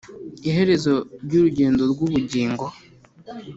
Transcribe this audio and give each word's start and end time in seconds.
iherezo 0.49 0.93
ry’urugendo 1.25 1.81
rw’ubugingo 1.91 2.65